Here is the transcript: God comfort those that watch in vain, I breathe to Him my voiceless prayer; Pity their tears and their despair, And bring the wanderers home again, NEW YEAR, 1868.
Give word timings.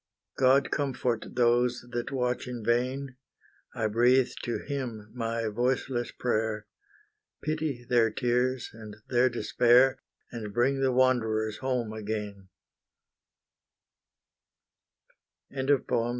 God 0.35 0.71
comfort 0.71 1.27
those 1.35 1.85
that 1.91 2.11
watch 2.11 2.47
in 2.47 2.65
vain, 2.65 3.17
I 3.75 3.85
breathe 3.85 4.31
to 4.41 4.57
Him 4.65 5.11
my 5.13 5.47
voiceless 5.47 6.11
prayer; 6.11 6.65
Pity 7.43 7.85
their 7.87 8.09
tears 8.09 8.71
and 8.73 8.95
their 9.09 9.29
despair, 9.29 9.99
And 10.31 10.55
bring 10.55 10.81
the 10.81 10.91
wanderers 10.91 11.57
home 11.59 11.93
again, 11.93 12.49
NEW 15.51 15.67
YEAR, 15.67 15.85
1868. 15.85 16.09